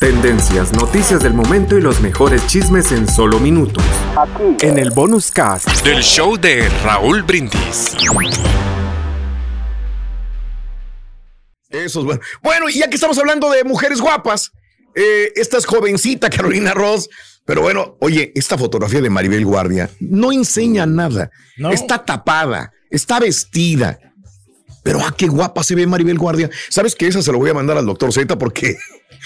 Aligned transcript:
Tendencias, 0.00 0.72
noticias 0.74 1.24
del 1.24 1.34
momento 1.34 1.76
y 1.76 1.80
los 1.80 2.00
mejores 2.00 2.46
chismes 2.46 2.92
en 2.92 3.08
solo 3.08 3.40
minutos. 3.40 3.82
Aquí. 4.16 4.64
En 4.64 4.78
el 4.78 4.92
bonus 4.92 5.28
cast 5.32 5.66
del 5.82 6.04
show 6.04 6.36
de 6.36 6.68
Raúl 6.84 7.24
Brindis. 7.24 7.96
Eso 11.68 11.98
es 11.98 12.04
bueno. 12.04 12.20
Bueno, 12.44 12.68
y 12.68 12.78
ya 12.78 12.88
que 12.88 12.94
estamos 12.94 13.18
hablando 13.18 13.50
de 13.50 13.64
mujeres 13.64 14.00
guapas, 14.00 14.52
eh, 14.94 15.32
esta 15.34 15.58
es 15.58 15.66
jovencita 15.66 16.30
Carolina 16.30 16.74
Ross. 16.74 17.08
Pero 17.44 17.62
bueno, 17.62 17.96
oye, 17.98 18.30
esta 18.36 18.56
fotografía 18.56 19.00
de 19.00 19.10
Maribel 19.10 19.44
Guardia 19.44 19.90
no 19.98 20.30
enseña 20.30 20.86
nada. 20.86 21.32
Está 21.72 22.04
tapada, 22.04 22.72
está 22.88 23.18
vestida. 23.18 23.98
Pero 24.84 25.00
ah, 25.00 25.12
qué 25.18 25.26
guapa 25.26 25.64
se 25.64 25.74
ve 25.74 25.88
Maribel 25.88 26.18
Guardia. 26.18 26.48
¿Sabes 26.68 26.94
que 26.94 27.08
esa 27.08 27.20
se 27.20 27.32
lo 27.32 27.38
voy 27.38 27.50
a 27.50 27.54
mandar 27.54 27.76
al 27.76 27.86
doctor 27.86 28.12
Z 28.12 28.38
porque 28.38 28.78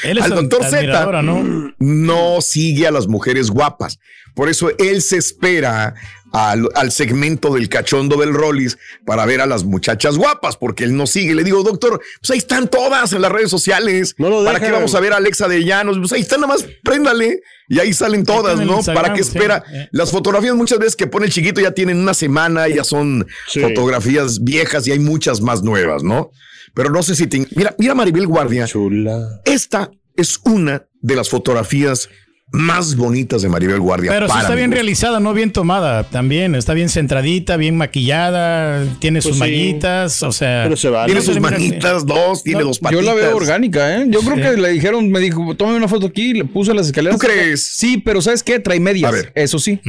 él 0.04 0.18
es 0.18 0.24
al 0.24 0.34
doctor 0.34 0.64
Z 0.64 1.22
¿no? 1.22 1.72
no 1.78 2.40
sigue 2.40 2.86
a 2.86 2.90
las 2.90 3.06
mujeres 3.06 3.50
guapas. 3.50 3.98
Por 4.34 4.48
eso 4.48 4.70
él 4.78 5.02
se 5.02 5.18
espera 5.18 5.94
al, 6.32 6.92
segmento 6.92 7.54
del 7.54 7.68
cachondo 7.68 8.16
del 8.16 8.32
Rollis 8.32 8.78
para 9.04 9.26
ver 9.26 9.40
a 9.40 9.46
las 9.46 9.64
muchachas 9.64 10.16
guapas, 10.16 10.56
porque 10.56 10.84
él 10.84 10.96
no 10.96 11.06
sigue. 11.06 11.34
Le 11.34 11.44
digo, 11.44 11.62
doctor, 11.62 12.00
pues 12.20 12.30
ahí 12.30 12.38
están 12.38 12.68
todas 12.68 13.12
en 13.12 13.22
las 13.22 13.30
redes 13.30 13.50
sociales. 13.50 14.14
¿Para 14.44 14.60
qué 14.60 14.70
vamos 14.70 14.94
a 14.94 15.00
ver 15.00 15.12
a 15.12 15.16
Alexa 15.16 15.48
de 15.48 15.64
Llanos? 15.64 15.98
Pues 15.98 16.12
ahí 16.12 16.22
están, 16.22 16.40
nada 16.40 16.54
más 16.54 16.66
préndale. 16.82 17.42
Y 17.68 17.78
ahí 17.78 17.92
salen 17.92 18.24
todas, 18.24 18.60
¿no? 18.60 18.82
¿Para 18.82 19.14
qué 19.14 19.20
espera? 19.20 19.62
Las 19.92 20.10
fotografías 20.10 20.54
muchas 20.54 20.78
veces 20.78 20.96
que 20.96 21.06
pone 21.06 21.26
el 21.26 21.32
chiquito 21.32 21.60
ya 21.60 21.72
tienen 21.72 21.98
una 21.98 22.14
semana, 22.14 22.68
ya 22.68 22.84
son 22.84 23.26
fotografías 23.46 24.42
viejas 24.42 24.86
y 24.86 24.92
hay 24.92 24.98
muchas 24.98 25.40
más 25.40 25.62
nuevas, 25.62 26.02
¿no? 26.02 26.30
Pero 26.74 26.90
no 26.90 27.02
sé 27.02 27.14
si 27.14 27.26
te... 27.26 27.46
Mira, 27.54 27.74
mira 27.78 27.94
Maribel 27.94 28.26
Guardia. 28.26 28.66
Chula. 28.66 29.40
Esta 29.44 29.90
es 30.16 30.40
una 30.44 30.86
de 31.00 31.16
las 31.16 31.28
fotografías 31.28 32.08
más 32.52 32.96
bonitas 32.96 33.42
de 33.42 33.48
Maribel 33.48 33.80
Guardia. 33.80 34.10
Pero 34.12 34.28
sí 34.28 34.38
está 34.38 34.54
bien 34.54 34.70
realizada, 34.70 35.20
no 35.20 35.32
bien 35.32 35.52
tomada 35.52 36.04
también. 36.04 36.54
Está 36.54 36.74
bien 36.74 36.90
centradita, 36.90 37.56
bien 37.56 37.76
maquillada, 37.76 38.84
tiene 38.98 39.22
sus 39.22 39.38
pues 39.38 40.22
o 40.22 40.32
sea. 40.32 40.68
Tiene 41.06 41.22
sus 41.22 41.40
manitas, 41.40 42.06
dos, 42.06 42.44
tiene 42.44 42.62
dos 42.62 42.78
patitas. 42.78 43.04
Yo 43.04 43.10
la 43.10 43.14
veo 43.14 43.36
orgánica, 43.36 43.96
¿eh? 43.96 44.06
Yo 44.08 44.20
creo 44.20 44.36
que 44.36 44.60
le 44.60 44.68
dijeron, 44.70 45.10
me 45.10 45.20
dijo, 45.20 45.54
tome 45.56 45.74
una 45.74 45.88
foto 45.88 46.06
aquí, 46.06 46.34
le 46.34 46.44
puse 46.44 46.74
las 46.74 46.86
escaleras. 46.86 47.18
¿Tú 47.18 47.26
crees? 47.26 47.66
Sí, 47.74 47.96
pero 47.96 48.20
¿sabes 48.20 48.42
qué? 48.42 48.58
Trae 48.58 48.80
medias. 48.80 49.10
A 49.10 49.14
ver. 49.14 49.32
Eso 49.34 49.58
sí. 49.58 49.80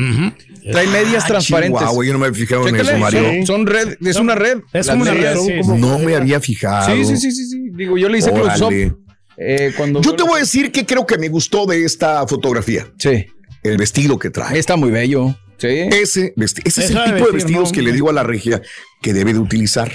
Trae 0.72 0.88
medias 0.88 1.26
ah, 1.26 1.28
transparentes. 1.28 1.86
Wow, 1.86 2.04
yo 2.04 2.14
no 2.14 2.20
me 2.20 2.28
había 2.28 2.40
fijado 2.40 2.68
en 2.68 2.76
eso, 2.78 2.98
Mario. 2.98 3.46
Son, 3.46 3.68
red, 3.68 3.98
es 4.02 4.16
una 4.16 4.36
red. 4.36 4.60
Es 4.72 4.88
como 4.88 5.02
una 5.02 5.14
red. 5.14 5.36
no 5.78 6.00
me 6.00 6.16
había 6.16 6.40
fijado. 6.40 6.96
Sí, 6.96 7.04
sí, 7.06 7.18
sí, 7.18 7.32
sí. 7.32 7.70
Digo, 7.74 7.98
yo 7.98 8.08
le 8.08 8.20
hice 8.20 8.32
close 8.32 8.94
eh, 9.38 9.74
Yo 10.02 10.16
te 10.16 10.24
voy 10.24 10.38
a 10.38 10.40
decir 10.40 10.72
que 10.72 10.86
creo 10.86 11.06
que 11.06 11.18
me 11.18 11.30
gustó 11.30 11.66
de 11.66 11.84
esta 11.84 12.26
fotografía. 12.28 12.88
Sí. 12.98 13.26
El 13.64 13.78
vestido 13.78 14.20
que 14.20 14.30
trae. 14.30 14.60
Está 14.60 14.76
muy 14.76 14.92
bello. 14.92 15.36
Sí. 15.58 15.68
Ese, 15.68 16.34
ese 16.38 16.62
es 16.66 16.92
el 16.92 17.04
tipo 17.06 17.26
de 17.26 17.32
vestidos 17.32 17.72
que 17.72 17.82
le 17.82 17.94
digo 17.94 18.10
a 18.10 18.14
la 18.14 18.24
regia 18.24 18.62
que 19.02 19.14
debe 19.14 19.34
de 19.34 19.40
utilizar. 19.40 19.92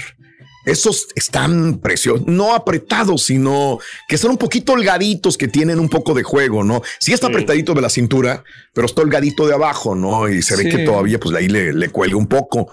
Esos 0.69 1.07
están 1.15 1.79
preciosos, 1.79 2.27
no 2.27 2.53
apretados, 2.53 3.23
sino 3.23 3.79
que 4.07 4.15
están 4.15 4.31
un 4.31 4.37
poquito 4.37 4.73
holgaditos, 4.73 5.37
que 5.37 5.47
tienen 5.47 5.79
un 5.79 5.89
poco 5.89 6.13
de 6.13 6.23
juego, 6.23 6.63
¿no? 6.63 6.81
Sí 6.99 7.13
está 7.13 7.27
apretadito 7.27 7.73
de 7.73 7.81
la 7.81 7.89
cintura, 7.89 8.43
pero 8.73 8.85
está 8.85 9.01
holgadito 9.01 9.47
de 9.47 9.53
abajo, 9.53 9.95
¿no? 9.95 10.29
Y 10.29 10.41
se 10.41 10.55
ve 10.55 10.69
que 10.69 10.79
todavía, 10.79 11.19
pues 11.19 11.35
ahí 11.35 11.47
le, 11.47 11.73
le 11.73 11.89
cuelga 11.89 12.17
un 12.17 12.27
poco. 12.27 12.71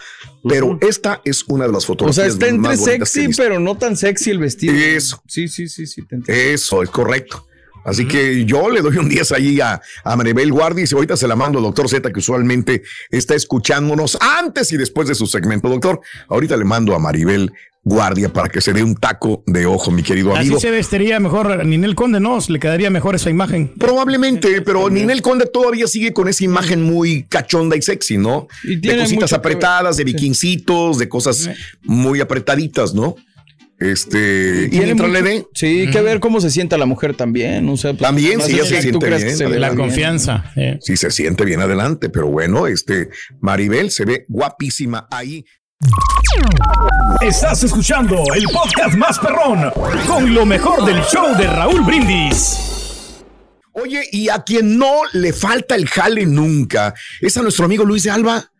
Pero 0.49 0.79
esta 0.81 1.21
es 1.25 1.45
una 1.49 1.67
de 1.67 1.73
las 1.73 1.87
fotografías. 1.87 2.35
O 2.35 2.39
sea, 2.39 2.49
está 2.49 2.49
entre 2.49 2.77
sexy, 2.77 3.29
pero 3.37 3.59
no 3.59 3.77
tan 3.77 3.97
sexy 3.97 4.31
el 4.31 4.39
vestido. 4.39 4.75
Eso. 4.75 5.23
Sí, 5.27 5.49
sí, 5.49 5.69
sí, 5.69 5.87
sí. 5.87 6.03
Eso, 6.29 6.83
es 6.83 6.91
correcto. 6.91 7.47
Así 7.87 8.07
que 8.09 8.45
yo 8.45 8.69
le 8.69 8.83
doy 8.83 8.99
un 8.99 9.09
10 9.09 9.31
allí 9.31 9.61
a, 9.61 9.81
a 10.03 10.17
Maribel 10.17 10.53
Guardia 10.53 10.85
y 10.85 10.93
ahorita 10.93 11.17
se 11.17 11.29
la 11.29 11.37
mando 11.37 11.59
al 11.59 11.65
doctor 11.65 11.89
Z, 11.89 12.13
que 12.13 12.19
usualmente 12.19 12.83
está 13.11 13.37
escuchándonos 13.37 14.19
antes 14.21 14.73
y 14.73 14.77
después 14.77 15.07
de 15.07 15.15
su 15.15 15.29
segmento. 15.29 15.69
Doctor, 15.69 16.01
ahorita 16.29 16.57
le 16.57 16.65
mando 16.65 16.97
a 16.97 16.99
Maribel 16.99 17.53
guardia 17.87 18.33
para 18.33 18.49
que 18.49 18.61
se 18.61 18.73
dé 18.73 18.83
un 18.83 18.97
taco 18.97 19.45
de 19.47 19.65
ojo, 19.65 19.93
mi 19.93 20.03
querido 20.03 20.35
amigo. 20.35 20.57
Así 20.57 20.67
se 20.67 20.73
vestiría 20.73 21.21
mejor 21.21 21.65
Ninel 21.65 21.95
Conde, 21.95 22.19
¿no? 22.19 22.37
Le 22.49 22.59
quedaría 22.59 22.91
mejor 22.91 23.15
esa 23.15 23.31
imagen. 23.31 23.73
Probablemente, 23.79 24.61
pero 24.63 24.91
Ninel 24.91 25.23
Conde 25.23 25.47
todavía 25.47 25.87
sigue 25.87 26.13
con 26.13 26.27
esa 26.27 26.43
imagen 26.43 26.83
muy 26.83 27.27
cachonda 27.29 27.77
y 27.77 27.83
sexy, 27.83 28.19
¿no? 28.19 28.49
de 28.65 28.99
cositas 28.99 29.33
apretadas, 29.33 29.97
de 29.97 30.03
bikincitos, 30.03 30.99
de 30.99 31.09
cosas 31.09 31.49
muy 31.85 32.21
apretaditas, 32.21 32.93
¿no? 32.93 33.15
Este, 33.79 34.69
y 34.73 34.81
mientras 34.81 35.11
le 35.11 35.23
dé. 35.23 35.47
Sí, 35.55 35.67
hay 35.67 35.91
que 35.91 36.01
ver 36.01 36.19
cómo 36.19 36.41
se 36.41 36.51
sienta 36.51 36.77
la 36.79 36.87
mujer 36.87 37.15
también. 37.15 37.69
O 37.69 37.77
sea, 37.77 37.93
pues, 37.93 38.03
también, 38.03 38.41
si 38.41 38.55
ella 38.55 38.65
se 38.65 38.83
siente 38.83 39.09
bien. 39.09 39.61
la 39.61 39.75
confianza. 39.77 40.53
Sí, 40.81 40.97
se 40.97 41.13
siente 41.13 41.45
bien 41.45 41.61
adelante, 41.61 42.09
pero 42.09 42.27
bueno, 42.27 42.67
este, 42.67 43.11
Maribel 43.41 43.93
se 43.93 44.05
ve 44.05 44.25
guapísima 44.29 45.07
ahí. 45.09 45.45
Estás 47.21 47.63
escuchando 47.65 48.25
el 48.35 48.45
podcast 48.45 48.95
más 48.97 49.19
perrón 49.19 49.71
con 50.07 50.35
lo 50.35 50.45
mejor 50.45 50.85
del 50.85 51.03
show 51.03 51.37
de 51.37 51.47
Raúl 51.47 51.83
Brindis. 51.83 53.23
Oye, 53.73 54.03
y 54.13 54.29
a 54.29 54.43
quien 54.43 54.79
no 54.79 55.03
le 55.13 55.33
falta 55.33 55.75
el 55.75 55.89
jale 55.89 56.27
nunca 56.27 56.95
es 57.21 57.37
a 57.37 57.43
nuestro 57.43 57.65
amigo 57.65 57.85
Luis 57.85 58.05
de 58.05 58.11
Alba. 58.11 58.51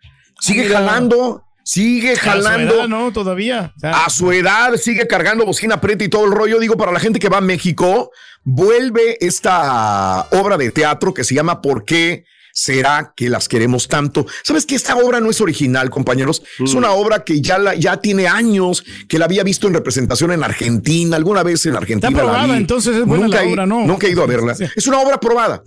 Sigue 0.41 0.69
jalando, 0.69 1.45
sigue 1.65 2.17
jalando. 2.17 2.75
A 2.75 2.75
su 2.75 2.81
edad, 2.81 2.89
no, 2.89 3.13
todavía. 3.13 3.73
a 3.83 4.11
su 4.11 4.33
edad 4.33 4.75
sigue 4.77 5.07
cargando 5.07 5.47
bocina 5.47 5.81
preta 5.81 6.05
y 6.05 6.09
todo 6.09 6.27
el 6.27 6.33
rollo. 6.33 6.59
Digo, 6.59 6.77
para 6.77 6.93
la 6.93 7.01
gente 7.01 7.19
que 7.19 7.29
va 7.29 7.39
a 7.39 7.43
México, 7.43 8.11
vuelve 8.45 9.17
esta 9.21 10.27
obra 10.33 10.57
de 10.57 10.71
teatro 10.71 11.15
que 11.15 11.25
se 11.25 11.35
llama 11.35 11.63
¿Por 11.63 11.85
qué? 11.85 12.25
Será 12.57 13.13
que 13.15 13.29
las 13.29 13.49
queremos 13.49 13.87
tanto? 13.87 14.27
¿Sabes 14.43 14.65
que 14.65 14.75
esta 14.75 14.97
obra 14.97 15.21
no 15.21 15.31
es 15.31 15.41
original, 15.43 15.91
compañeros? 15.91 16.43
Es 16.59 16.73
una 16.73 16.89
mm. 16.89 16.99
obra 16.99 17.23
que 17.23 17.43
ya, 17.43 17.59
la, 17.59 17.75
ya 17.75 17.99
tiene 17.99 18.27
años, 18.27 18.83
que 19.09 19.19
la 19.19 19.27
había 19.27 19.45
visto 19.45 19.69
en 19.69 19.75
representación 19.75 20.33
en 20.33 20.43
Argentina, 20.43 21.17
alguna 21.17 21.43
vez 21.43 21.67
en 21.67 21.77
Argentina. 21.77 22.09
Está 22.09 22.23
probada, 22.23 22.57
entonces 22.57 22.97
es 22.97 23.05
buena 23.05 23.27
nunca 23.27 23.45
la 23.45 23.51
obra, 23.51 23.67
¿no? 23.67 23.87
Nunca 23.87 24.07
he 24.07 24.11
ido 24.11 24.23
a 24.23 24.27
verla. 24.27 24.57
Es 24.75 24.87
una 24.87 25.01
obra 25.01 25.21
probada. 25.21 25.63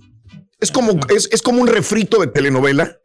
Es 0.60 0.72
como, 0.72 1.00
es, 1.16 1.30
es 1.32 1.42
como 1.44 1.62
un 1.62 1.68
refrito 1.68 2.20
de 2.20 2.28
telenovela 2.28 3.00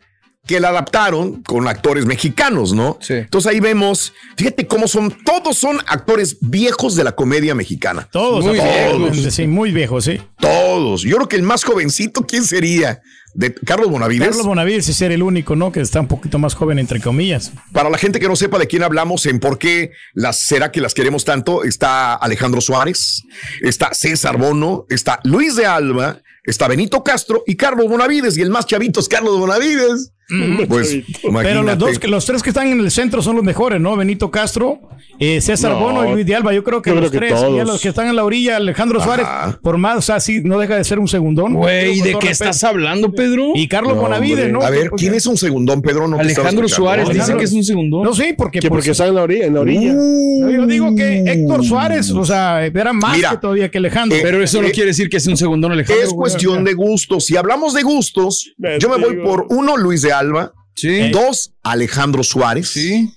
que 0.47 0.61
la 0.61 0.69
adaptaron 0.69 1.43
con 1.43 1.67
actores 1.69 2.07
mexicanos, 2.07 2.73
¿no? 2.73 2.99
Sí. 3.01 3.15
Entonces 3.15 3.51
ahí 3.51 3.61
vemos, 3.61 4.13
fíjate 4.37 4.67
cómo 4.67 4.89
son, 4.89 5.17
todos 5.25 5.57
son 5.57 5.79
actores 5.87 6.37
viejos 6.41 6.97
de 6.97 7.05
la 7.05 7.13
comedia 7.13 7.55
mexicana. 7.55 8.09
Todos, 8.11 8.45
muy 8.45 8.55
viejos. 8.55 9.35
Sí, 9.35 9.47
muy 9.47 9.73
viejos, 9.73 10.05
sí. 10.05 10.21
Todos. 10.39 11.03
Yo 11.03 11.17
creo 11.17 11.29
que 11.29 11.37
el 11.37 11.43
más 11.43 11.65
jovencito, 11.65 12.27
¿quién 12.27 12.45
sería? 12.45 13.01
de 13.35 13.53
Carlos 13.53 13.91
Bonavides. 13.91 14.29
Carlos 14.29 14.47
Bonavides 14.47 14.89
es 14.89 15.01
el 15.03 15.23
único, 15.23 15.57
¿no? 15.57 15.73
Que 15.73 15.81
está 15.81 16.01
un 16.01 16.07
poquito 16.07 16.39
más 16.39 16.55
joven, 16.55 16.79
entre 16.79 17.01
comillas. 17.01 17.53
Para 17.73 17.91
la 17.91 17.99
gente 17.99 18.21
que 18.21 18.29
no 18.29 18.37
sepa 18.37 18.59
de 18.59 18.67
quién 18.67 18.83
hablamos, 18.83 19.27
en 19.27 19.41
por 19.41 19.59
qué 19.59 19.91
las 20.15 20.41
será 20.47 20.71
que 20.71 20.81
las 20.81 20.95
queremos 20.95 21.25
tanto, 21.25 21.65
está 21.65 22.15
Alejandro 22.15 22.61
Suárez, 22.61 23.23
está 23.61 23.93
César 23.93 24.39
Bono, 24.39 24.87
está 24.89 25.21
Luis 25.25 25.57
de 25.57 25.67
Alba, 25.67 26.21
está 26.45 26.69
Benito 26.69 27.03
Castro 27.03 27.43
y 27.47 27.57
Carlos 27.57 27.89
Bonavides, 27.89 28.39
y 28.39 28.43
el 28.43 28.51
más 28.51 28.67
chavito 28.67 29.01
es 29.01 29.09
Carlos 29.09 29.39
Bonavides. 29.39 30.13
Pues, 30.69 30.99
Pero 31.43 31.63
los 31.63 31.79
dos, 31.79 32.05
los 32.05 32.25
tres 32.27 32.43
que 32.43 32.51
están 32.51 32.69
en 32.69 32.81
el 32.81 32.91
centro 32.91 33.23
son 33.23 33.37
los 33.37 33.45
mejores, 33.45 33.81
¿no? 33.81 33.97
Benito 33.97 34.31
Castro, 34.31 34.81
eh, 35.19 35.41
César 35.41 35.75
Bono 35.75 36.09
y 36.09 36.13
Luis 36.13 36.27
de 36.27 36.35
Alba. 36.35 36.53
Yo 36.53 36.65
creo 36.65 36.81
que 36.81 36.93
los 36.93 37.11
tres, 37.11 37.35
y 37.49 37.65
los 37.65 37.81
que 37.81 37.89
están 37.89 38.09
en 38.09 38.17
la 38.17 38.25
orilla, 38.25 38.57
Alejandro 38.57 39.01
Suárez, 39.01 39.27
por 39.63 39.77
más, 39.79 39.99
o 39.99 40.03
sea, 40.03 40.21
sí, 40.21 40.41
no 40.43 40.59
deja 40.59 40.77
de 40.77 40.85
ser 40.85 40.99
un 40.99 41.09
segundón. 41.09 41.55
Güey, 41.55 42.01
¿de 42.01 42.17
qué 42.19 42.31
estás 42.31 42.65
hablando, 42.65 43.13
Pedro? 43.13 43.53
Y 43.55 43.69
Carlos 43.69 43.97
Bonavides, 43.97 44.51
¿no? 44.51 44.63
A 44.63 44.71
ver, 44.71 44.91
¿quién 44.97 45.15
es 45.15 45.27
un 45.27 45.37
segundón, 45.37 45.83
Pedro? 45.83 46.09
No 46.09 46.19
Alejandro 46.19 46.69
Suárez 46.69 47.09
dice 47.11 47.37
que 47.37 47.45
es 47.45 47.53
un 47.53 47.65
segundón. 47.65 48.05
No, 48.05 48.15
sí, 48.15 48.35
porque. 48.37 48.61
porque 48.61 48.69
pues, 48.69 48.89
está 48.89 49.07
en 49.07 49.15
la 49.15 49.23
orilla. 49.23 49.47
En 49.47 49.55
la 49.55 49.61
orilla. 49.61 49.93
Uh. 49.95 50.51
yo 50.51 50.67
digo 50.67 50.95
que 50.95 51.19
Héctor 51.19 51.65
Suárez, 51.65 52.11
o 52.11 52.25
sea, 52.25 52.65
era 52.65 52.93
más 52.93 53.19
que 53.19 53.37
todavía 53.37 53.71
que 53.71 53.79
Alejandro. 53.79 54.17
Eh, 54.17 54.21
Pero 54.23 54.43
eso 54.43 54.61
no 54.61 54.69
eh, 54.69 54.73
quiere 54.73 54.89
decir 54.89 55.09
que 55.09 55.19
es 55.19 55.27
un 55.27 55.37
segundón, 55.37 55.73
Alejandro. 55.73 56.05
Es 56.05 56.13
cuestión 56.13 56.65
de 56.65 56.75
gustos. 56.75 57.27
Si 57.27 57.37
hablamos 57.37 57.75
de 57.75 57.83
gustos, 57.83 58.55
yo 58.79 58.89
me 58.89 59.05
voy 59.05 59.17
por 59.17 59.47
uno, 59.51 59.77
Luis 59.77 60.03
de 60.03 60.14
Alba. 60.15 60.53
Sí. 60.75 61.11
Dos, 61.11 61.55
Alejandro 61.63 62.23
Suárez. 62.23 62.69
Sí. 62.69 63.11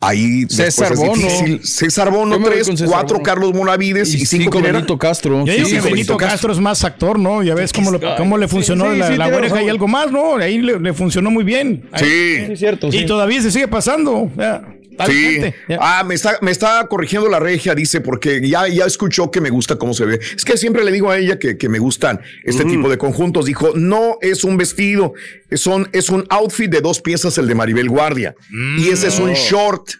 Ahí 0.00 0.44
César 0.50 0.94
Bono. 0.96 1.26
César 1.62 2.10
Bono, 2.10 2.38
tres, 2.42 2.70
cuatro 2.86 3.22
Carlos 3.22 3.52
Bonavides 3.52 4.14
y, 4.14 4.26
cinco, 4.26 4.60
Benito 4.60 4.98
Castro. 4.98 5.44
sí, 5.46 5.78
Benito 5.80 6.16
Castro. 6.16 6.52
es 6.52 6.58
más 6.58 6.84
actor, 6.84 7.18
¿no? 7.18 7.42
Ya 7.42 7.54
ves 7.54 7.72
cómo, 7.72 7.92
cómo 8.16 8.36
le 8.36 8.46
funcionó 8.48 8.92
la, 8.92 9.10
la 9.10 9.26
oreja 9.28 9.62
y 9.62 9.68
algo 9.68 9.88
más, 9.88 10.12
¿no? 10.12 10.36
Ahí 10.36 10.58
le, 10.58 10.92
funcionó 10.92 11.30
muy 11.30 11.44
bien. 11.44 11.88
sí. 11.96 12.36
es 12.50 12.58
cierto. 12.58 12.88
Y 12.92 13.06
todavía 13.06 13.40
se 13.40 13.50
sigue 13.50 13.68
pasando. 13.68 14.30
Sí. 15.06 15.40
Ah, 15.78 16.04
me 16.06 16.14
está, 16.14 16.38
me 16.40 16.50
está 16.50 16.86
corrigiendo 16.88 17.28
la 17.28 17.40
regia, 17.40 17.74
dice, 17.74 18.00
porque 18.00 18.46
ya, 18.46 18.68
ya 18.68 18.84
escuchó 18.84 19.30
que 19.30 19.40
me 19.40 19.50
gusta 19.50 19.76
cómo 19.76 19.94
se 19.94 20.04
ve. 20.04 20.20
Es 20.36 20.44
que 20.44 20.56
siempre 20.56 20.84
le 20.84 20.92
digo 20.92 21.10
a 21.10 21.18
ella 21.18 21.38
que, 21.38 21.56
que 21.56 21.68
me 21.68 21.78
gustan 21.78 22.20
este 22.44 22.64
tipo 22.64 22.88
de 22.88 22.98
conjuntos. 22.98 23.46
Dijo, 23.46 23.72
no 23.74 24.18
es 24.20 24.44
un 24.44 24.56
vestido, 24.56 25.14
son, 25.52 25.88
es 25.92 26.10
un 26.10 26.24
outfit 26.30 26.70
de 26.70 26.80
dos 26.80 27.00
piezas, 27.00 27.38
el 27.38 27.46
de 27.46 27.54
Maribel 27.54 27.88
Guardia. 27.88 28.34
Y 28.78 28.88
ese 28.88 29.08
es 29.08 29.18
un 29.18 29.30
mm. 29.30 29.34
short. 29.34 29.90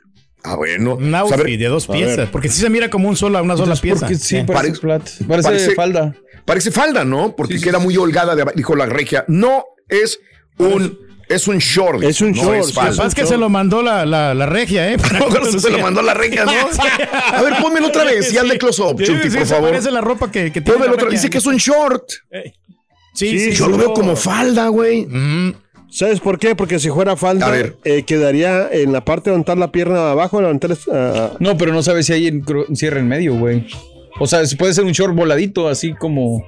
Ah, 0.43 0.57
bueno. 0.57 0.97
Un 0.97 1.15
outfit 1.15 1.59
de 1.59 1.67
dos 1.67 1.87
piezas, 1.87 2.29
porque 2.31 2.49
si 2.49 2.61
se 2.61 2.71
mira 2.71 2.91
como 2.91 3.09
un 3.09 3.17
sola, 3.17 3.43
una 3.43 3.57
sola 3.57 3.77
pieza. 3.77 4.09
Sí, 4.15 4.43
parece, 4.47 4.81
parece, 5.27 5.75
falda. 5.75 6.15
Parece 6.45 6.71
falda, 6.71 7.05
¿no? 7.05 7.35
Porque 7.35 7.61
queda 7.61 7.79
muy 7.79 7.97
holgada, 7.97 8.37
dijo 8.55 8.77
la 8.77 8.87
regia. 8.87 9.25
No 9.29 9.65
es 9.89 10.21
un 10.59 11.05
es 11.29 11.49
un 11.49 11.59
short. 11.59 12.03
Es 12.03 12.21
un 12.21 12.33
short. 12.33 12.59
Es, 12.59 12.99
es 12.99 13.15
que 13.15 13.27
se 13.27 13.37
lo 13.37 13.49
mandó 13.49 13.83
la, 13.83 14.05
la, 14.05 14.35
la 14.35 14.47
regia, 14.47 14.93
¿eh? 14.93 14.97
No, 15.19 15.59
se 15.59 15.71
lo 15.71 15.79
mandó 15.79 16.03
la 16.03 16.15
regia, 16.15 16.45
¿no? 16.45 16.53
A 17.33 17.43
ver, 17.43 17.55
pónmelo 17.61 17.89
otra 17.89 18.05
vez 18.05 18.33
y 18.33 18.39
hazle 18.39 18.59
close 18.59 18.83
up, 18.83 19.03
Chucky, 19.03 19.31
por 19.31 19.47
favor. 19.47 19.71
Parece 19.71 19.91
la 19.91 20.01
ropa 20.01 20.31
que, 20.31 20.53
que 20.53 20.61
tiene. 20.61 20.87
otra. 20.87 21.09
Dice 21.09 21.31
que 21.31 21.39
es 21.39 21.47
un 21.47 21.57
short. 21.57 22.05
Sí, 23.15 23.39
sí, 23.39 23.53
Yo 23.53 23.69
lo 23.69 23.79
veo 23.79 23.93
como 23.93 24.17
falda, 24.17 24.69
güey. 24.69 25.07
¿Sabes 25.91 26.19
por 26.19 26.41
qué? 26.41 26.57
Porque 26.57 26.81
si 26.81 26.91
fuera 26.91 27.17
falda, 27.17 27.53
eh, 27.85 28.03
quedaría 28.03 28.69
en 28.73 28.93
la 28.93 29.05
parte 29.05 29.31
donde 29.31 29.43
está 29.43 29.55
la 29.55 29.71
pierna 29.71 29.95
de 30.07 30.11
abajo. 30.11 30.39
Uh, 30.39 31.37
no, 31.39 31.57
pero 31.57 31.73
no 31.73 31.83
sabes 31.85 32.07
si 32.07 32.13
hay 32.13 32.29
un 32.29 32.77
cierre 32.77 32.99
en 32.99 33.07
medio, 33.07 33.37
güey. 33.37 33.65
O 34.19 34.27
sea, 34.27 34.41
puede 34.59 34.75
ser 34.75 34.85
un 34.85 34.93
short 34.93 35.15
voladito, 35.15 35.69
así 35.69 35.95
como. 35.95 36.45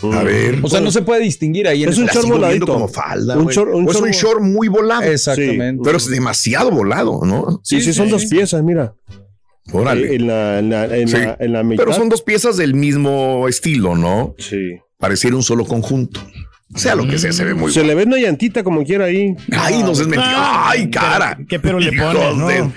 A 0.00 0.22
ver. 0.22 0.58
O 0.62 0.68
sea, 0.68 0.80
no 0.80 0.90
se 0.90 1.02
puede 1.02 1.20
distinguir 1.20 1.68
ahí. 1.68 1.84
Es 1.84 1.98
un 1.98 2.06
short 2.06 2.28
voladito. 2.28 2.66
como 2.66 2.88
falda. 2.88 3.36
Un 3.36 3.48
short, 3.48 3.74
un 3.74 3.88
es 3.88 3.96
un 3.96 4.10
short 4.10 4.40
muy 4.40 4.68
volado. 4.68 5.02
Exactamente. 5.02 5.82
pero 5.84 5.98
es 5.98 6.08
demasiado 6.08 6.70
volado, 6.70 7.20
¿no? 7.24 7.60
Sí, 7.62 7.80
sí, 7.80 7.92
son 7.92 8.08
dos 8.08 8.26
piezas, 8.26 8.62
mira. 8.62 8.94
Órale. 9.72 10.14
En 10.14 10.26
la, 10.26 10.58
en 10.58 10.70
la, 10.70 10.84
en 10.86 11.52
la, 11.52 11.62
mitad. 11.62 11.84
Pero 11.84 11.96
son 11.96 12.08
dos 12.08 12.22
piezas 12.22 12.56
del 12.56 12.74
mismo 12.74 13.46
estilo, 13.48 13.96
¿no? 13.96 14.34
Sí. 14.38 14.78
Pareciera 14.98 15.36
un 15.36 15.42
solo 15.42 15.64
conjunto. 15.64 16.20
Sea 16.74 16.94
lo 16.94 17.06
que 17.06 17.18
sea, 17.18 17.32
se 17.32 17.44
ve 17.44 17.52
muy 17.52 17.70
Se 17.70 17.84
le 17.84 17.94
ve 17.94 18.04
una 18.04 18.16
llantita 18.16 18.64
como 18.64 18.82
quiera 18.82 19.04
ahí. 19.04 19.36
Ay, 19.52 19.82
no 19.82 19.94
seas 19.94 20.08
mentiroso. 20.08 20.40
Ay, 20.42 20.90
cara. 20.90 21.38
¿Qué 21.46 21.60
pero 21.60 21.78
le 21.78 21.92
pones, 21.92 22.34
no? 22.34 22.72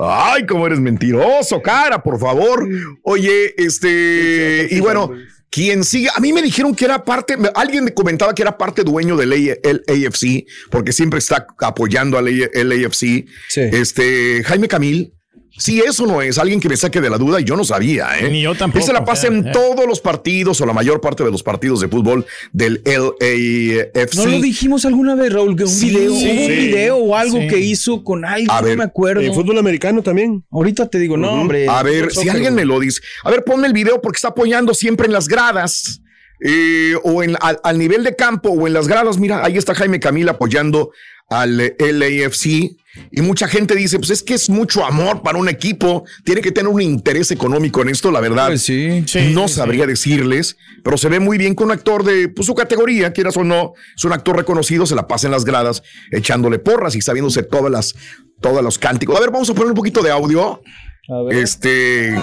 Ay, 0.00 0.44
cómo 0.46 0.66
eres 0.66 0.80
mentiroso, 0.80 1.62
cara, 1.62 2.02
por 2.02 2.18
favor. 2.18 2.68
Oye, 3.02 3.54
este. 3.56 4.66
Y 4.70 4.80
bueno. 4.80 5.12
Quien 5.50 5.84
sigue, 5.84 6.08
a 6.14 6.20
mí 6.20 6.32
me 6.32 6.42
dijeron 6.42 6.74
que 6.74 6.84
era 6.84 7.04
parte, 7.04 7.36
alguien 7.54 7.84
me 7.84 7.94
comentaba 7.94 8.34
que 8.34 8.42
era 8.42 8.58
parte 8.58 8.82
dueño 8.82 9.16
del 9.16 9.32
AFC, 9.32 10.44
porque 10.70 10.92
siempre 10.92 11.18
está 11.18 11.46
apoyando 11.60 12.18
al 12.18 12.26
AFC. 12.26 13.26
Este, 13.56 14.42
Jaime 14.44 14.68
Camil, 14.68 15.15
si 15.58 15.80
eso 15.80 16.06
no 16.06 16.22
es 16.22 16.38
alguien 16.38 16.60
que 16.60 16.68
me 16.68 16.76
saque 16.76 17.00
de 17.00 17.10
la 17.10 17.18
duda, 17.18 17.40
y 17.40 17.44
yo 17.44 17.56
no 17.56 17.64
sabía, 17.64 18.18
¿eh? 18.18 18.30
Ni 18.30 18.42
yo 18.42 18.54
tampoco. 18.54 18.84
se 18.84 18.92
la 18.92 19.04
pasa 19.04 19.28
en 19.28 19.52
todos 19.52 19.86
los 19.86 20.00
partidos 20.00 20.60
o 20.60 20.66
la 20.66 20.72
mayor 20.72 21.00
parte 21.00 21.24
de 21.24 21.30
los 21.30 21.42
partidos 21.42 21.80
de 21.80 21.88
fútbol 21.88 22.26
del 22.52 22.82
LAFC. 22.84 24.16
¿No 24.16 24.26
lo 24.26 24.40
dijimos 24.40 24.84
alguna 24.84 25.14
vez, 25.14 25.32
Raúl? 25.32 25.56
Que 25.56 25.64
un 25.64 25.80
video, 25.80 26.12
un 26.12 26.48
video 26.48 26.96
o 26.96 27.16
algo 27.16 27.38
que 27.48 27.58
hizo 27.58 28.04
con 28.04 28.24
alguien, 28.24 28.48
no 28.48 28.76
me 28.76 28.84
acuerdo. 28.84 29.20
El 29.20 29.32
fútbol 29.32 29.58
americano 29.58 30.02
también. 30.02 30.44
Ahorita 30.50 30.88
te 30.88 30.98
digo, 30.98 31.16
no, 31.16 31.32
hombre. 31.32 31.68
A 31.68 31.82
ver, 31.82 32.12
si 32.12 32.28
alguien 32.28 32.54
me 32.54 32.64
lo 32.64 32.78
dice. 32.80 33.00
A 33.24 33.30
ver, 33.30 33.44
ponme 33.44 33.66
el 33.66 33.72
video 33.72 34.00
porque 34.00 34.16
está 34.16 34.28
apoyando 34.28 34.74
siempre 34.74 35.06
en 35.06 35.12
las 35.12 35.28
gradas. 35.28 36.02
Eh, 36.38 36.94
o 37.02 37.22
en, 37.22 37.34
al, 37.40 37.78
nivel 37.78 38.04
de 38.04 38.14
campo 38.14 38.50
o 38.50 38.66
en 38.66 38.74
las 38.74 38.88
gradas, 38.88 39.18
mira, 39.18 39.42
ahí 39.42 39.56
está 39.56 39.74
Jaime 39.74 40.00
Camila 40.00 40.32
apoyando 40.32 40.90
al 41.28 41.74
LAFC 41.78 42.76
y 43.10 43.20
mucha 43.20 43.48
gente 43.48 43.74
dice, 43.74 43.98
pues 43.98 44.10
es 44.10 44.22
que 44.22 44.34
es 44.34 44.48
mucho 44.48 44.84
amor 44.84 45.22
para 45.22 45.38
un 45.38 45.48
equipo, 45.48 46.04
tiene 46.24 46.40
que 46.40 46.52
tener 46.52 46.68
un 46.68 46.80
interés 46.80 47.30
económico 47.30 47.82
en 47.82 47.88
esto, 47.88 48.10
la 48.10 48.20
verdad. 48.20 48.48
Pues 48.48 48.62
sí, 48.62 49.04
no 49.32 49.48
sabría 49.48 49.86
decirles, 49.86 50.56
pero 50.82 50.96
se 50.96 51.08
ve 51.08 51.20
muy 51.20 51.38
bien 51.38 51.54
con 51.54 51.66
un 51.66 51.72
actor 51.72 52.04
de 52.04 52.28
pues, 52.28 52.46
su 52.46 52.54
categoría, 52.54 53.12
quieras 53.12 53.36
o 53.36 53.44
no, 53.44 53.74
es 53.94 54.04
un 54.04 54.12
actor 54.12 54.36
reconocido, 54.36 54.86
se 54.86 54.94
la 54.94 55.06
pasa 55.06 55.26
en 55.26 55.32
las 55.32 55.44
gradas 55.44 55.82
echándole 56.10 56.58
porras 56.58 56.94
y 56.96 57.00
sabiéndose 57.00 57.42
todas 57.42 57.70
las, 57.70 57.94
todos 58.40 58.62
los 58.62 58.78
cánticos. 58.78 59.16
A 59.16 59.20
ver, 59.20 59.30
vamos 59.30 59.50
a 59.50 59.54
poner 59.54 59.70
un 59.70 59.76
poquito 59.76 60.02
de 60.02 60.10
audio. 60.10 60.62
A 61.08 61.22
ver. 61.22 61.38
Este. 61.38 62.16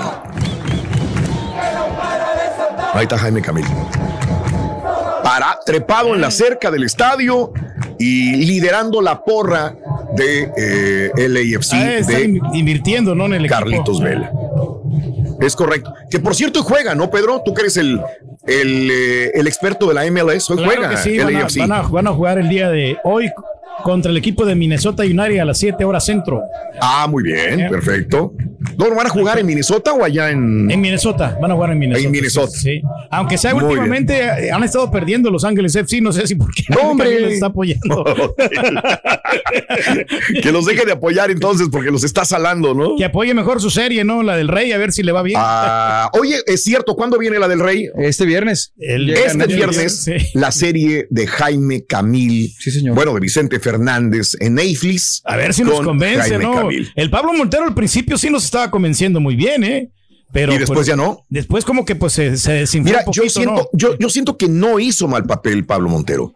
Ahí 2.94 3.04
está 3.04 3.18
Jaime 3.18 3.42
Camilo. 3.42 3.70
Trepado 5.66 6.14
en 6.14 6.22
la 6.22 6.32
cerca 6.32 6.70
del 6.72 6.84
estadio 6.84 7.54
y 7.98 8.36
liderando 8.46 9.02
la 9.02 9.24
porra 9.24 9.76
de 10.16 10.52
eh, 10.58 11.12
LAFC. 11.16 11.74
Ah, 11.74 12.06
de 12.06 12.40
invirtiendo, 12.54 13.16
¿no? 13.16 13.26
En 13.26 13.34
el 13.34 13.48
Carlitos 13.48 14.02
Vela. 14.02 14.32
Es 15.40 15.56
correcto. 15.56 15.94
Que 16.10 16.20
por 16.20 16.36
cierto 16.36 16.64
juega, 16.64 16.96
¿no, 16.96 17.10
Pedro? 17.10 17.42
Tú 17.44 17.54
que 17.54 17.62
eres 17.62 17.78
el, 17.78 18.00
el, 18.46 18.90
eh, 18.92 19.32
el 19.34 19.48
experto 19.48 19.88
de 19.88 19.94
la 19.94 20.10
MLS, 20.10 20.50
hoy 20.50 20.64
juega. 20.64 20.96
sí, 20.98 21.18
van, 21.18 21.72
a, 21.72 21.82
van 21.82 22.08
a 22.08 22.14
jugar 22.14 22.38
el 22.38 22.50
día 22.50 22.70
de 22.70 22.98
hoy 23.04 23.32
contra 23.84 24.12
el 24.12 24.18
equipo 24.18 24.46
de 24.46 24.56
Minnesota 24.56 25.04
United 25.04 25.40
a 25.40 25.46
las 25.46 25.58
7 25.58 25.84
horas 25.84 26.06
centro. 26.06 26.42
Ah, 26.80 27.08
muy 27.10 27.24
bien, 27.24 27.68
perfecto. 27.70 28.34
¿No 28.78 28.94
van 28.96 29.08
a 29.08 29.10
jugar 29.10 29.40
en 29.40 29.46
Minnesota 29.46 29.94
o 29.94 30.04
allá 30.04 30.30
en.? 30.32 30.70
En 30.70 30.82
Minnesota, 30.82 31.38
van 31.42 31.52
a 31.52 31.54
jugar 31.56 31.72
en 31.72 31.80
Minnesota. 31.80 32.06
En 32.06 32.12
Minnesota. 32.12 32.52
Sí. 32.52 32.82
Aunque 33.10 33.38
sea 33.38 33.56
últimamente 33.56 34.20
eh, 34.20 34.52
han 34.52 34.64
estado 34.64 34.90
perdiendo 34.92 35.30
Los 35.30 35.44
Ángeles 35.44 35.76
FC, 35.76 36.02
no 36.02 36.12
sé 36.12 36.28
si 36.28 36.36
por 36.36 36.54
qué. 36.54 36.64
No, 36.70 36.92
hombre. 36.92 37.20
Los 37.20 37.34
está 37.34 37.48
apoyando. 37.48 38.04
que 40.42 40.52
los 40.52 40.66
deje 40.66 40.86
de 40.86 40.92
apoyar 40.94 41.32
entonces, 41.32 41.70
porque 41.72 41.92
los 41.92 42.04
está 42.04 42.26
salando, 42.26 42.74
¿no? 42.74 42.96
Que 42.98 43.06
apoye 43.06 43.34
mejor 43.34 43.62
su 43.62 43.70
serie, 43.70 44.04
¿no? 44.04 44.24
La 44.24 44.36
del 44.36 44.48
Rey, 44.48 44.72
a 44.72 44.78
ver 44.78 44.92
si 44.92 45.04
le 45.04 45.12
va 45.12 45.22
bien. 45.24 45.40
Ah, 45.42 46.10
oye, 46.14 46.38
es 46.46 46.64
cierto, 46.64 46.96
¿cuándo 46.96 47.18
viene 47.18 47.40
la 47.40 47.48
del 47.48 47.60
Rey? 47.60 47.90
Este 47.98 48.26
viernes. 48.26 48.74
este 48.78 49.48
viernes, 49.48 50.10
la 50.34 50.52
serie 50.52 51.08
de 51.10 51.28
Jaime 51.28 51.86
Camil. 51.86 52.54
Sí, 52.60 52.72
señor. 52.72 52.96
Bueno, 52.96 53.14
de 53.14 53.20
Vicente 53.20 53.60
Fernández 53.60 54.36
en 54.40 54.56
Netflix. 54.56 55.22
A 55.26 55.36
ver 55.36 55.54
si 55.54 55.64
nos 55.64 55.82
convence, 55.82 56.38
¿no? 56.38 56.70
El 56.96 57.10
Pablo 57.10 57.34
Montero 57.34 57.66
al 57.66 57.74
principio 57.74 58.18
sí 58.18 58.30
nos 58.30 58.46
estaba 58.46 58.63
convenciendo 58.72 59.20
muy 59.20 59.36
bien, 59.36 59.64
¿eh? 59.64 59.92
Pero 60.32 60.54
y 60.54 60.58
después 60.58 60.78
pues, 60.78 60.88
ya 60.88 60.96
no. 60.96 61.26
Después 61.30 61.64
como 61.64 61.86
que 61.86 61.96
pues 61.96 62.14
se, 62.14 62.38
se 62.38 62.54
desinfló 62.54 62.98
Mira, 62.98 63.06
yo 63.12 63.30
siento, 63.30 63.70
yo, 63.74 63.98
yo 63.98 64.10
siento 64.10 64.36
que 64.36 64.50
no 64.50 64.80
hizo 64.80 65.08
mal 65.08 65.26
papel 65.26 65.66
Pablo 65.66 65.90
Montero. 65.90 66.34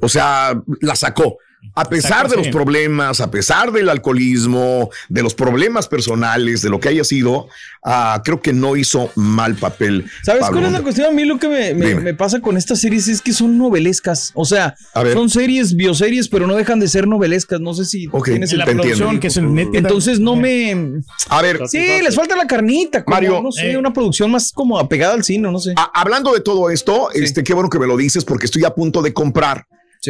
O 0.00 0.08
sea, 0.08 0.60
la 0.80 0.94
sacó. 0.94 1.38
A 1.74 1.84
pesar 1.84 2.28
de 2.28 2.36
los 2.36 2.48
problemas, 2.48 3.20
a 3.20 3.30
pesar 3.30 3.72
del 3.72 3.88
alcoholismo, 3.88 4.90
de 5.08 5.22
los 5.22 5.34
problemas 5.34 5.88
personales, 5.88 6.62
de 6.62 6.70
lo 6.70 6.78
que 6.80 6.88
haya 6.88 7.04
sido, 7.04 7.48
uh, 7.84 8.20
creo 8.22 8.40
que 8.40 8.52
no 8.52 8.76
hizo 8.76 9.10
mal 9.16 9.54
papel. 9.56 10.04
¿Sabes 10.22 10.44
cuál 10.50 10.64
es 10.64 10.72
la 10.72 10.82
cuestión? 10.82 11.08
A 11.08 11.10
mí 11.10 11.24
lo 11.24 11.38
que 11.38 11.48
me, 11.48 11.94
me, 11.94 12.14
pasa 12.14 12.40
con 12.40 12.56
estas 12.56 12.80
series 12.80 13.08
es 13.08 13.20
que 13.20 13.32
son 13.32 13.58
novelescas. 13.58 14.30
O 14.34 14.44
sea, 14.44 14.74
son 15.12 15.30
series, 15.30 15.74
bioseries, 15.74 16.28
pero 16.28 16.46
no 16.46 16.54
dejan 16.54 16.80
de 16.80 16.88
ser 16.88 17.06
novelescas. 17.06 17.60
No 17.60 17.74
sé 17.74 17.84
si 17.84 18.08
tienes 18.24 18.52
la 18.52 18.64
producción 18.64 19.20
que 19.20 19.28
es 19.28 19.36
el 19.36 19.46
Entonces 19.74 20.20
no 20.20 20.36
me. 20.36 21.02
A 21.28 21.42
ver. 21.42 21.60
Sí, 21.68 22.00
les 22.02 22.14
falta 22.14 22.36
la 22.36 22.46
carnita. 22.46 23.04
Mario. 23.06 23.40
No 23.42 23.52
sé, 23.52 23.72
eh. 23.72 23.76
una 23.76 23.92
producción 23.92 24.30
más 24.30 24.52
como 24.52 24.78
apegada 24.78 25.14
al 25.14 25.24
cine, 25.24 25.50
no 25.50 25.58
sé. 25.58 25.74
hablando 25.92 26.32
de 26.32 26.40
todo 26.40 26.70
esto, 26.70 27.10
este, 27.12 27.42
qué 27.42 27.54
bueno 27.54 27.68
que 27.70 27.78
me 27.78 27.86
lo 27.86 27.96
dices 27.96 28.24
porque 28.24 28.46
estoy 28.46 28.64
a 28.64 28.74
punto 28.74 29.02
de 29.02 29.12
comprar 29.12 29.66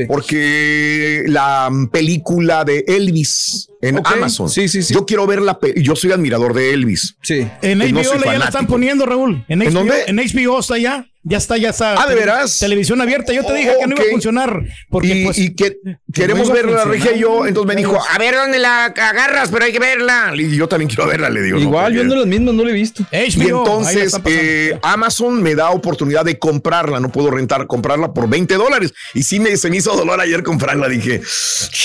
porque 0.06 1.24
la 1.26 1.70
película 1.90 2.64
de 2.64 2.84
Elvis 2.86 3.68
en 3.80 4.00
Amazon. 4.04 4.48
Sí, 4.48 4.68
sí, 4.68 4.82
sí. 4.82 4.94
Yo 4.94 5.04
quiero 5.06 5.26
ver 5.26 5.42
la 5.42 5.58
yo 5.76 5.96
soy 5.96 6.12
admirador 6.12 6.54
de 6.54 6.72
Elvis. 6.72 7.16
Sí. 7.22 7.46
En 7.62 7.78
HBO 7.78 8.24
ya 8.24 8.38
la 8.38 8.46
están 8.46 8.66
poniendo, 8.66 9.06
Raúl. 9.06 9.44
En, 9.48 9.62
¿En 9.62 9.74
dónde? 9.74 9.94
En 10.06 10.16
HBO 10.16 10.60
está 10.60 10.78
ya. 10.78 11.06
Ya 11.26 11.38
está, 11.38 11.56
ya 11.56 11.70
está. 11.70 11.94
Ah, 12.00 12.06
de 12.06 12.14
veras. 12.14 12.58
Televisión 12.58 13.00
abierta. 13.00 13.32
Yo 13.32 13.44
te 13.44 13.54
dije 13.54 13.72
que 13.80 13.86
no 13.86 13.94
iba 13.96 14.04
a 14.04 14.10
funcionar. 14.10 14.62
Porque, 14.90 15.08
y, 15.08 15.24
pues, 15.24 15.38
y 15.38 15.54
que 15.54 15.78
queremos 16.12 16.52
ver 16.52 16.66
la 16.66 16.84
regia 16.84 17.16
y 17.16 17.20
yo. 17.20 17.46
Entonces 17.46 17.74
me 17.74 17.80
dijo, 17.80 17.98
a 17.98 18.18
ver 18.18 18.34
dónde 18.34 18.58
la 18.58 18.84
agarras, 18.86 19.50
pero 19.50 19.64
hay 19.64 19.72
que 19.72 19.78
verla. 19.78 20.32
Y 20.36 20.54
yo 20.54 20.68
también 20.68 20.88
quiero 20.88 21.06
verla, 21.06 21.30
le 21.30 21.40
digo. 21.40 21.58
Igual, 21.58 21.92
no, 21.94 21.98
viendo 21.98 22.16
las 22.16 22.26
mismas, 22.26 22.54
no 22.54 22.64
la 22.64 22.70
he 22.70 22.74
visto. 22.74 23.04
HBO, 23.10 23.42
y 23.42 23.48
entonces 23.48 24.20
eh, 24.26 24.78
Amazon 24.82 25.42
me 25.42 25.54
da 25.54 25.70
oportunidad 25.70 26.26
de 26.26 26.38
comprarla. 26.38 27.00
No 27.00 27.10
puedo 27.10 27.30
rentar, 27.30 27.66
comprarla 27.66 28.12
por 28.12 28.28
20 28.28 28.54
dólares. 28.56 28.92
Y 29.14 29.22
sí 29.22 29.40
me, 29.40 29.56
se 29.56 29.70
me 29.70 29.78
hizo 29.78 29.96
dolor 29.96 30.20
ayer 30.20 30.42
comprarla. 30.42 30.90
Dije, 30.90 31.22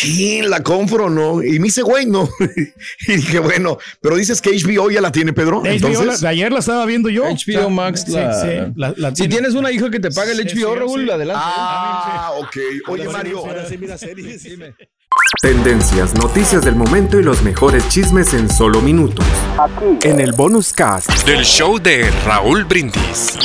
¿quién 0.02 0.50
la 0.50 0.64
compro 0.64 1.10
no? 1.10 1.42
Y 1.42 1.60
me 1.60 1.68
hice, 1.68 1.82
güey, 1.82 2.06
no. 2.06 2.28
y 3.08 3.16
dije, 3.16 3.40
bueno, 3.40 3.78
pero 4.02 4.18
dices 4.18 4.42
que 4.42 4.52
HBO 4.52 4.92
ya 4.92 5.00
la 5.00 5.14
tiene, 5.14 5.32
Pedro. 5.32 5.62
entonces, 5.66 6.26
ayer 6.26 6.52
la 6.52 6.60
estaba 6.60 6.86
viendo 6.86 7.08
yo. 7.10 7.24
HBO 7.24 7.70
Max. 7.70 8.06
La, 8.10 9.16
sí, 9.16 9.29
tienes 9.30 9.54
una 9.54 9.72
hija 9.72 9.90
que 9.90 10.00
te 10.00 10.12
paga 10.12 10.32
el 10.32 10.40
HBO, 10.40 10.76
Raúl, 10.76 11.10
adelante. 11.10 11.44
Ah, 11.46 12.32
ok. 12.38 12.58
Oye, 12.88 13.08
Mario. 13.08 13.44
Tendencias, 15.42 16.16
noticias 16.16 16.64
del 16.64 16.76
momento 16.76 17.20
y 17.20 17.24
los 17.24 17.42
mejores 17.42 17.88
chismes 17.90 18.34
en 18.34 18.50
solo 18.50 18.82
minutos. 18.82 19.26
Aquí. 19.58 20.08
En 20.08 20.20
el 20.20 20.34
bonus 20.34 20.74
cast 20.74 21.10
del 21.26 21.44
show 21.44 21.80
de 21.80 22.10
Raúl 22.26 22.66
Brindis. 22.66 23.38